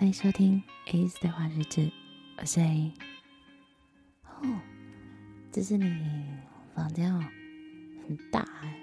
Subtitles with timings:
[0.00, 1.92] 欢迎收听 A's 对话日志，
[2.38, 2.90] 我是 A。
[4.24, 4.58] 哦，
[5.52, 6.24] 这是你
[6.74, 7.22] 房间哦，
[8.08, 8.74] 很大哎，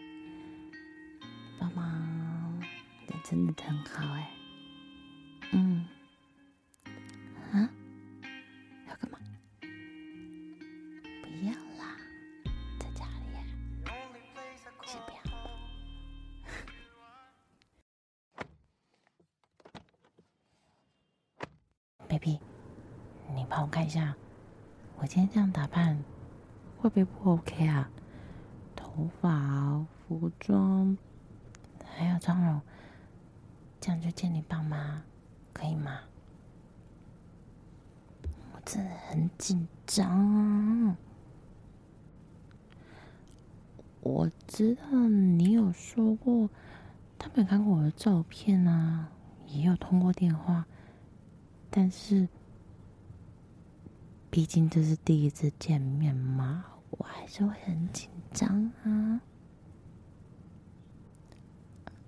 [1.58, 2.62] 爸妈
[3.24, 4.30] 真的很好哎。
[22.18, 22.40] Baby，
[23.36, 24.16] 你帮我看一下，
[24.98, 26.04] 我今天这样打扮
[26.80, 27.92] 会不会不 OK 啊？
[28.76, 30.98] 头发、服装
[31.86, 32.60] 还有妆容，
[33.80, 35.04] 这样就见你爸妈，
[35.54, 36.00] 可以吗？
[38.56, 40.10] 我真的很紧张
[40.88, 40.98] 啊。
[44.02, 46.50] 我知道你有说过，
[47.20, 49.10] 他们看过我的照片啊，
[49.46, 50.66] 也有通过电话。
[51.80, 52.28] 但是，
[54.32, 59.22] 毕竟这是第一次见面嘛，我还是会很紧张啊。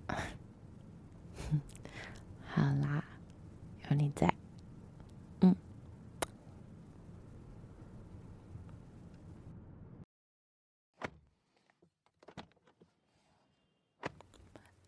[2.48, 3.04] 好啦，
[3.88, 4.34] 有你在，
[5.42, 5.54] 嗯。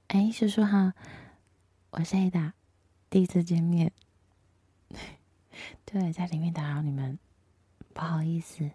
[0.09, 0.91] 哎，叔叔好，
[1.91, 2.55] 我是 Ada，
[3.09, 3.93] 第一次见面。
[5.85, 7.19] 对，在里面打扰你们，
[7.93, 8.71] 不好意思。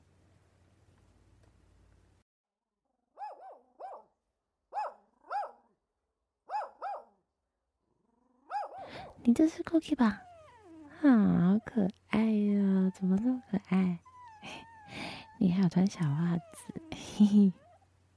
[9.23, 10.21] 你这是 Cookie 吧？
[11.01, 13.99] 好可爱哟，怎么这么可爱？
[15.37, 16.81] 你还有穿小袜子，
[17.17, 17.53] 嘿嘿，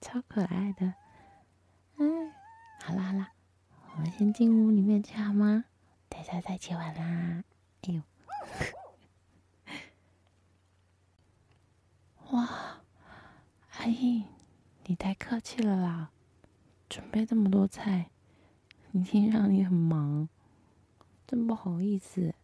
[0.00, 0.94] 超可爱的。
[1.96, 2.32] 嗯，
[2.84, 3.32] 好啦好啦，
[3.94, 5.64] 我们先进屋里面去好吗？
[6.08, 7.42] 等下再一起玩啦。
[7.82, 8.02] 哎呦！
[12.30, 12.82] 哇，
[13.78, 14.24] 阿姨，
[14.84, 16.10] 你太客气了啦！
[16.88, 18.10] 准备这么多菜，
[18.92, 20.28] 已经让你很忙，
[21.26, 22.34] 真不好意思。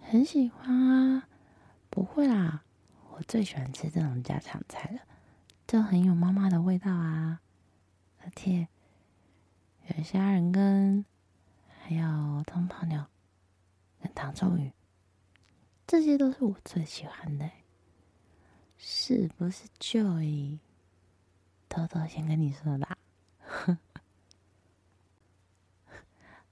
[0.00, 1.28] 很喜欢啊，
[1.88, 2.64] 不会啦，
[3.12, 5.00] 我最喜欢吃这种家常菜了，
[5.66, 7.40] 这很有妈妈的味道啊，
[8.22, 8.68] 而且
[9.86, 11.04] 有虾仁羹，
[11.80, 13.06] 还有汤泡牛。
[14.10, 14.72] 跟糖醋鱼，
[15.86, 17.48] 这些都是我最喜欢的，
[18.76, 20.58] 是不是？Joy，
[21.68, 22.88] 偷偷先跟你说的。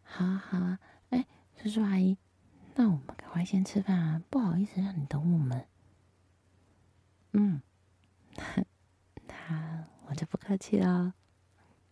[0.05, 0.79] 好啊好啊，
[1.11, 1.27] 哎，
[1.57, 2.17] 叔叔阿姨，
[2.77, 4.23] 那我们赶快先吃饭啊！
[4.31, 5.67] 不好意思让你等我们。
[7.33, 7.61] 嗯，
[9.27, 11.15] 那我就不客气了，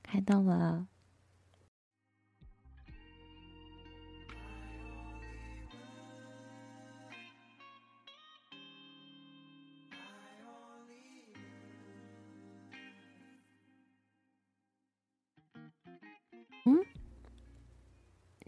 [0.03, 0.87] 开动了。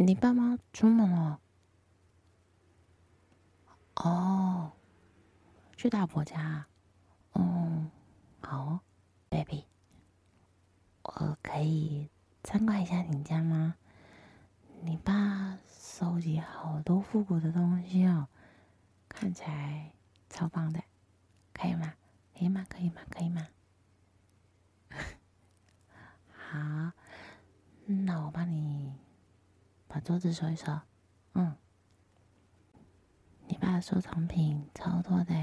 [0.00, 1.40] 你爸妈出门了？
[3.96, 4.70] 哦，
[5.76, 6.66] 去大伯家。
[7.34, 7.90] 嗯，
[8.40, 8.78] 好
[9.28, 9.64] ，baby，
[11.02, 12.08] 我可以
[12.44, 13.74] 参观一下你家吗？
[14.82, 18.28] 你爸收集好多复古的东西哦，
[19.08, 19.90] 看起来
[20.30, 20.80] 超棒的，
[21.52, 21.92] 可以吗？
[22.38, 22.64] 可以吗？
[22.68, 23.02] 可以吗？
[23.10, 23.48] 可以吗？
[26.30, 26.92] 好，
[27.84, 28.92] 那我帮你。
[30.00, 30.80] 桌子收一收，
[31.34, 31.56] 嗯，
[33.46, 35.34] 你爸收藏品超多的，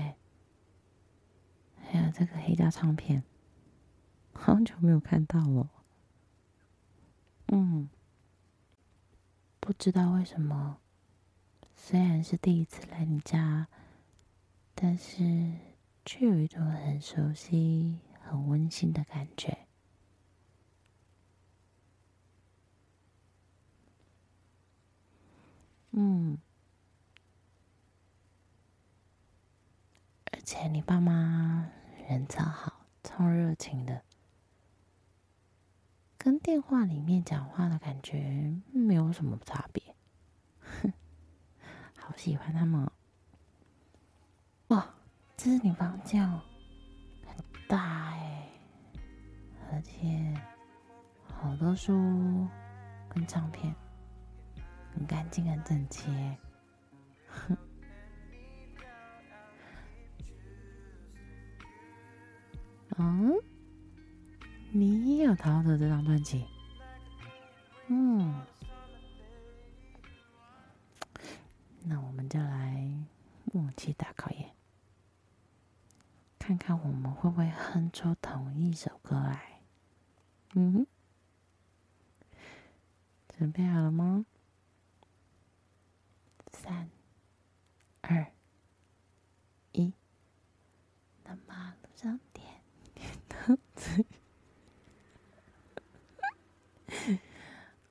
[1.81, 3.23] 还有这个黑胶唱片，
[4.33, 5.69] 好久没有看到了，
[7.47, 7.89] 嗯，
[9.59, 10.77] 不知道为什么，
[11.75, 13.67] 虽然是第一次来你家，
[14.73, 15.51] 但是
[16.05, 19.67] 却有一种很熟悉、很温馨的感觉。
[25.97, 26.37] 嗯，
[30.25, 31.71] 而且你爸妈
[32.09, 34.03] 人超好，超热情的，
[36.17, 39.95] 跟电话里面讲话的感觉没有什么差别。
[40.59, 40.91] 哼，
[41.97, 42.91] 好喜欢他们哦！
[44.67, 44.93] 哇，
[45.37, 46.41] 这是你房间哦，
[47.25, 47.37] 很
[47.69, 48.49] 大哎，
[49.71, 50.33] 而且
[51.23, 51.93] 好多书
[53.07, 53.73] 跟唱片。
[54.95, 56.37] 很干净，很整洁。
[57.27, 57.57] 哼，
[62.97, 63.33] 嗯，
[64.71, 66.45] 你也有陶喆这张专辑？
[67.87, 68.41] 嗯，
[71.83, 72.89] 那我们就来
[73.51, 74.55] 默契大考验，
[76.39, 79.59] 看看我们会不会哼出同一首歌来。
[80.53, 80.87] 嗯哼，
[83.37, 84.25] 准备好了吗？
[93.75, 94.05] 子。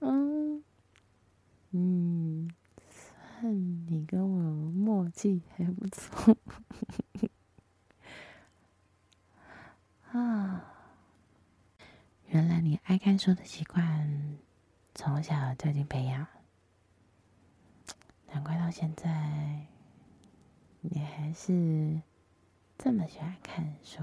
[0.01, 0.63] 嗯
[1.71, 2.51] 嗯，
[2.89, 6.37] 算你跟我默契还不错
[10.13, 10.71] 啊！
[12.29, 14.39] 原来你爱看书的习惯
[14.95, 16.27] 从小就已经培养，
[18.29, 19.67] 难怪到现在
[20.81, 22.01] 你还是
[22.79, 24.03] 这么喜欢看书。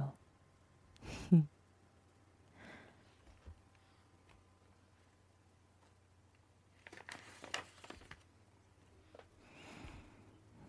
[1.29, 1.47] 哼。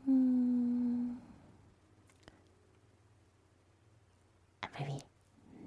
[0.05, 1.17] 嗯，
[4.61, 5.03] 啊，baby，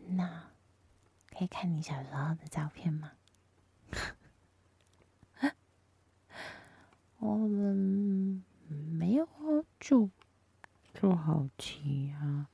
[0.09, 0.51] 那
[1.31, 3.11] 可看你小时候的照片吗？
[7.19, 10.09] 我们没有啊，就
[10.93, 12.47] 就好奇啊，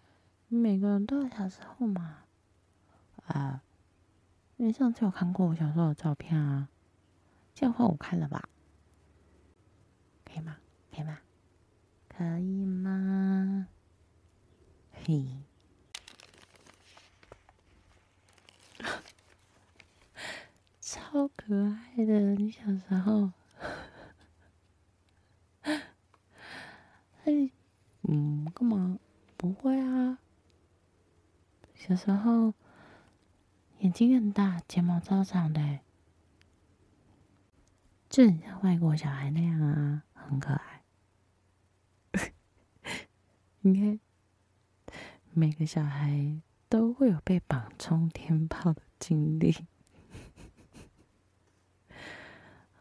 [0.48, 2.20] 每个人都有小时候嘛。
[3.26, 3.64] 啊，
[4.58, 6.70] 你上次有看过我小时候的照片啊？
[7.54, 8.50] 这样换我看了吧？
[10.26, 10.58] 可以吗？
[10.92, 11.18] 可以吗？
[12.08, 13.68] 可以吗？
[14.92, 15.44] 嘿，
[20.94, 23.32] 超可爱的，你小时候，
[27.24, 27.50] 哎，
[28.02, 29.00] 嗯，干嘛？
[29.38, 30.18] 不会啊，
[31.74, 32.54] 小时候
[33.80, 35.80] 眼睛很大，睫毛超长的，
[38.10, 40.84] 就很像外国小孩那样啊，很可爱。
[43.62, 43.98] 你看，
[45.32, 49.56] 每个小孩都会有被绑冲天炮的经历，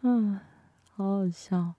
[0.02, 0.40] 嗯，
[0.94, 1.74] 好好笑。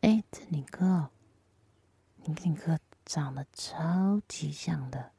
[0.00, 1.10] 哎，这你哥，
[2.24, 5.12] 你跟你哥长得超级像的。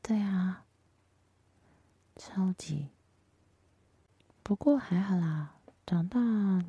[0.00, 0.64] 对啊，
[2.16, 2.88] 超级。
[4.42, 5.56] 不过还好啦，
[5.86, 6.18] 长大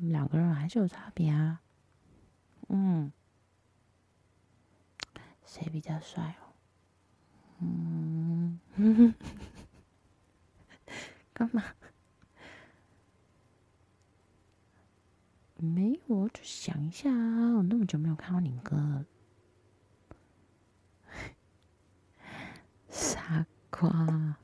[0.00, 1.62] 两个人还是有差别啊。
[2.68, 3.12] 嗯，
[5.44, 6.52] 谁比较帅哦？
[7.60, 8.58] 嗯，
[11.32, 11.62] 干嘛？
[15.56, 19.06] 没有，我就想一下啊，我那么久没有看到你哥了。
[22.90, 24.36] 傻瓜，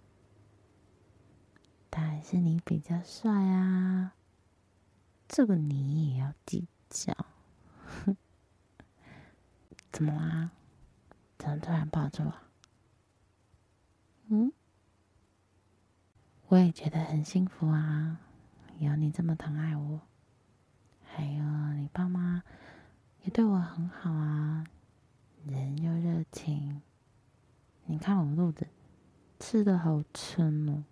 [1.91, 4.15] 当然是你比较帅啊！
[5.29, 7.15] 这个你也要计较？
[10.01, 10.51] 怎么啦？
[11.37, 12.35] 怎么突然抱住我？
[14.29, 14.51] 嗯？
[16.49, 18.19] 我也觉得很幸福啊，
[18.79, 20.01] 有你这么疼爱我，
[21.05, 21.45] 还有
[21.75, 22.43] 你爸妈
[23.25, 24.65] 也对我很好啊，
[25.45, 26.81] 人又热情。
[27.85, 28.67] 你看我肚子
[29.39, 30.83] 吃的好撑哦，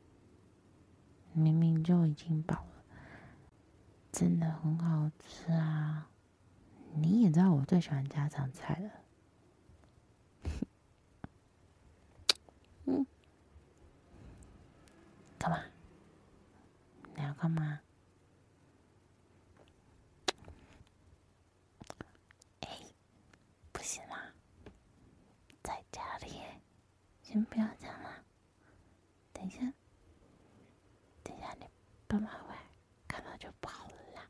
[1.33, 2.85] 明明就已经饱了，
[4.13, 6.11] 真的很好吃啊！
[7.01, 8.91] 你也知道我最喜欢家常菜了，
[12.87, 13.07] 嗯，
[15.39, 15.63] 干嘛？
[17.15, 17.81] 你要干嘛？
[22.61, 22.69] 哎，
[23.73, 24.33] 不行啦，
[25.63, 26.41] 在家里
[27.23, 28.25] 先不要讲了，
[29.33, 29.59] 等一下，
[31.23, 31.67] 等一下你
[32.07, 32.55] 爸妈会
[33.07, 34.27] 看到就不好了啦。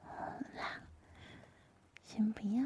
[0.00, 0.08] 好
[0.56, 0.80] 啦，
[2.04, 2.64] 先不要。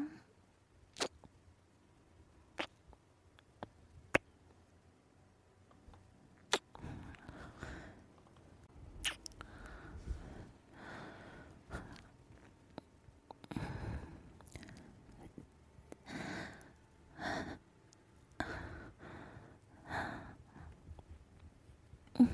[22.17, 22.25] 不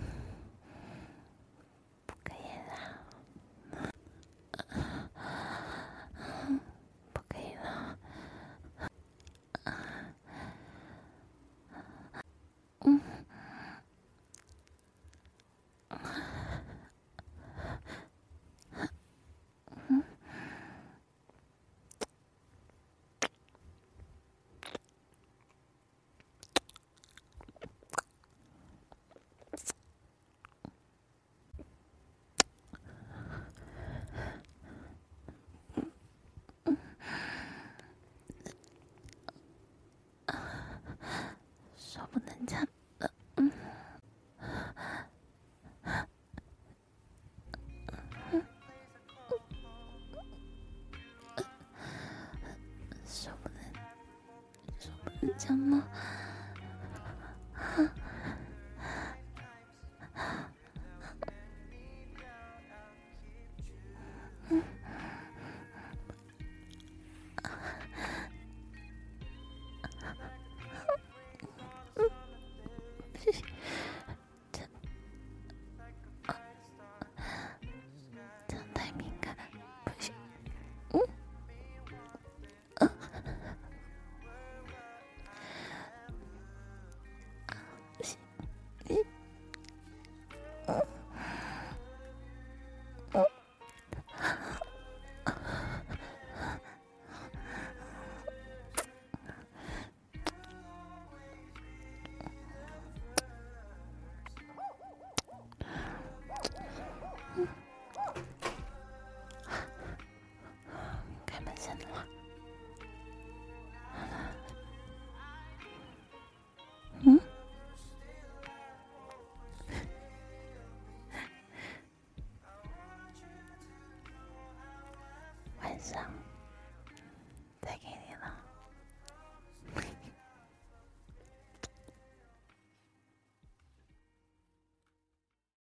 [2.23, 2.33] 可
[7.39, 7.97] 以了，
[55.47, 55.81] 什么？